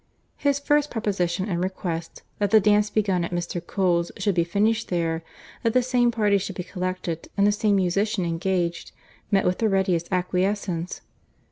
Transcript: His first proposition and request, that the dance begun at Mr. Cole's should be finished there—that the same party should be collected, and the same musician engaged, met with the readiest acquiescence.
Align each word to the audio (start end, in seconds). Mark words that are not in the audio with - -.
His 0.37 0.57
first 0.59 0.89
proposition 0.89 1.47
and 1.47 1.63
request, 1.63 2.23
that 2.39 2.49
the 2.49 2.59
dance 2.59 2.89
begun 2.89 3.23
at 3.23 3.29
Mr. 3.29 3.63
Cole's 3.63 4.11
should 4.17 4.33
be 4.33 4.43
finished 4.43 4.87
there—that 4.87 5.73
the 5.73 5.83
same 5.83 6.09
party 6.09 6.39
should 6.39 6.55
be 6.55 6.63
collected, 6.63 7.27
and 7.37 7.45
the 7.45 7.51
same 7.51 7.75
musician 7.75 8.25
engaged, 8.25 8.93
met 9.29 9.45
with 9.45 9.59
the 9.59 9.69
readiest 9.69 10.07
acquiescence. 10.11 11.01